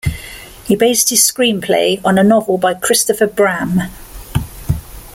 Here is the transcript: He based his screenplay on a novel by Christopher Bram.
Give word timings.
He 0.65 0.75
based 0.75 1.11
his 1.11 1.19
screenplay 1.19 2.01
on 2.03 2.17
a 2.17 2.23
novel 2.23 2.57
by 2.57 2.73
Christopher 2.73 3.27
Bram. 3.27 3.81